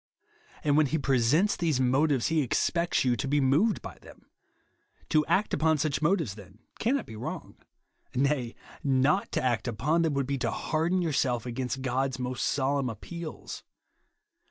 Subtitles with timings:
[0.63, 4.25] And when he presents these motives, he expects you to be moved by them.
[5.09, 7.57] To act upon such motives, then, cannot be v>^rong.
[8.15, 12.89] Nay, not to act upon them, would be to harden yourself against God's most solemn
[12.89, 13.61] appeals.